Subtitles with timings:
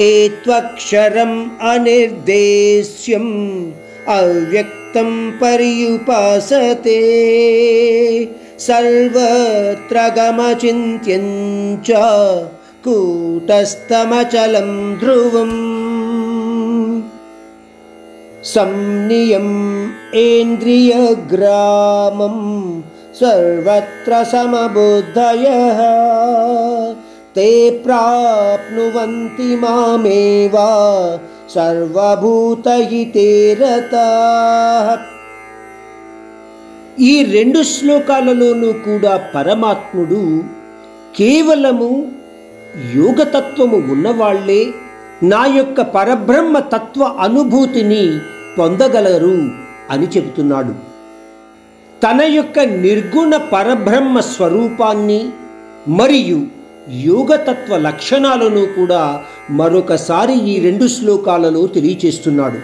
[0.00, 3.72] एत्वक्षरम् अनिर्देश्यम्
[4.08, 6.98] अव्यक्तं पर्युपासते।
[8.58, 10.08] सर्वत्र
[11.78, 11.90] च
[12.84, 17.02] कूटस्थमचलं ध्रुवम्।
[18.44, 22.80] संनियम् एन्द्रियग्रामं
[23.14, 25.80] सर्वत्र समबुद्धयः।
[27.35, 27.49] ते
[27.83, 30.55] प्राप्नुवन्ति मामेव
[31.53, 33.27] సర్వభూతహితే
[33.59, 34.87] రతాః
[37.03, 40.21] ఈ రెండు శ్లోకాలలోనూ కూడా పరమాత్ముడు
[41.17, 41.89] కేవలము
[42.95, 44.61] యోగతత్వము ఉన్నవాళ్లే
[45.23, 48.03] నా యొక్క పరబ్రహ్మ తత్వ అనుభూతిని
[48.57, 49.37] పొందగలరు
[49.91, 50.73] అని చెబుతున్నాడు
[52.01, 55.21] తన యొక్క నిర్గుణ పరబ్రహ్మ స్వరూపాన్ని
[55.99, 56.39] మరియు
[56.90, 62.58] యోగతత్వ లక్షణాలను కూడా మరొకసారి ఈ రెండు శ్లోకాలలో తెలియచేస్తున్నాడు.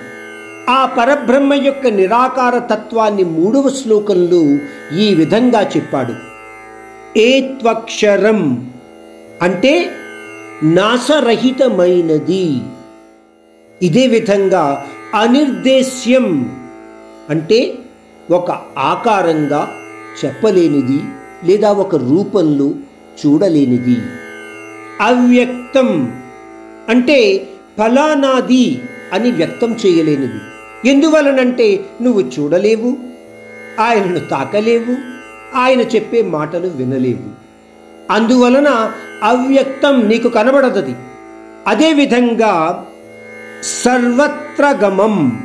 [0.70, 4.58] ఆ పరబ్రహ్మ యొక్క నిరాకార తత్వాన్ని మూడవ శ్లోకంలో
[4.98, 6.14] ఈ విధంగా చెప్పాడు.
[7.18, 8.68] ఏత్వక్షరం
[9.42, 9.90] అంటే
[10.62, 12.60] నాశరహితమైనది
[13.82, 16.56] ఇదే విధంగా అనిర్దేశ్యం
[17.30, 17.78] అంటే
[18.30, 19.68] ఒక ఆకారంగా
[20.24, 21.00] చెప్పలేనిది
[21.44, 22.70] లేదా ఒక రూపంలో
[23.20, 23.96] చూడలేనిది.
[25.00, 26.20] అవ్యక్తం
[26.88, 30.40] అంటే ఫలానాది అని వ్యక్తం చేయలేనిది.
[30.88, 32.96] ఎందువలనంటే నువ్వు చూడలేవు
[33.80, 34.96] ఆయనను తాకలేవు
[35.56, 37.28] ఆయన చెప్పే మాటలు వినలేవు.
[38.12, 40.94] అందువలన అవ్యక్తం నీకు కనబడదది.
[41.66, 42.84] అదేవిధంగా
[43.62, 45.42] సర్వత్రగమం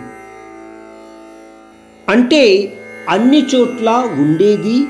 [2.09, 2.73] అంటే
[3.09, 4.87] అన్ని చోట్ల ఉండేది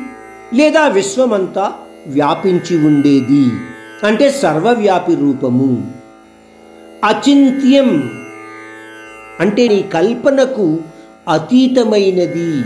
[0.54, 1.74] లేదా విశ్వమంతా
[2.08, 3.52] వ్యాపించి ఉండేది.
[4.04, 5.92] అంటే సర్వవ్యాపి రూపము.
[7.04, 8.12] అచింత్యం
[9.40, 10.78] అంటే నీ కల్పనకు
[11.30, 12.64] అతీతమైనది.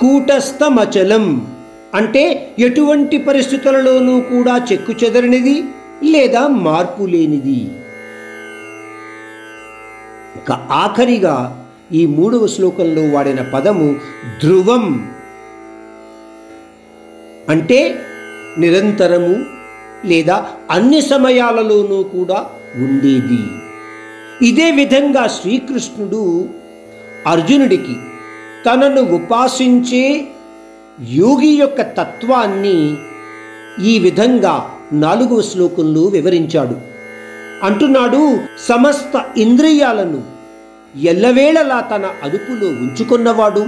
[0.00, 1.46] కూటస్థమచలం
[1.94, 5.64] అంటే ఎటువంటి పరిస్థితులలోనూ కూడా చెక్కు చెదరనిది
[6.04, 7.70] లేదా మార్పు లేనిది.
[10.36, 13.96] ఇక ఆఖరిగా ఈ మూడవ శ్లోకంలో వాడిన పదము
[14.42, 15.10] ధ్రువం.
[17.48, 18.00] అంటే
[18.58, 19.34] నిరంతరము
[20.04, 23.40] లేదా అన్ని సమయాలలోనూ కూడా ఉండేది.
[24.42, 26.48] ఇదే విధంగా శ్రీకృష్ణుడు
[27.26, 27.96] అర్జునుడికి
[28.66, 30.28] తనను ఉపాసించే
[31.12, 32.96] యోగి యొక్క తత్వాన్ని
[33.84, 36.76] ఈ విధంగా నాలుగవ శ్లోకంలో వివరించాడు.
[37.62, 40.22] అంటున్నాడు సమస్త ఇంద్రియాలను
[41.02, 43.66] ఎల్లవేళలా తన అదుపులో ఉంచుకున్నవాడు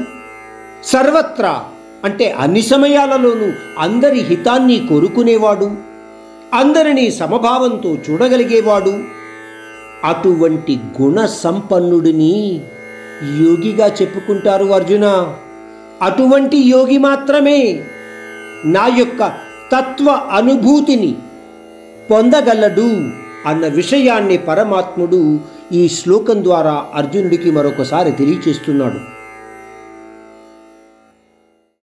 [0.84, 1.64] సర్వత్రా
[2.04, 5.70] అంటే అన్ని సమయాలలోనూ అందరి హితాన్ని కోరుకునేవాడు
[6.54, 9.02] అందరినీ సమభావంతో చూడగలిగేవాడు.
[10.04, 12.60] అటువంటి గుణ సంపన్నుడిని
[13.22, 15.36] యోగిగా చెప్పుకుంటారు అర్జున.
[16.02, 17.84] అటువంటి యోగి మాత్రమే
[18.64, 19.32] నా యొక్క
[19.72, 21.14] తత్వ అనుభూతిని
[22.10, 22.90] పొందగలడు
[23.46, 25.40] అన్న విషయాన్ని పరమాత్ముడు
[25.72, 29.17] ఈ శ్లోకం ద్వారా అర్జునుడికి మరొకసారి తెలియచేస్తున్నాడు.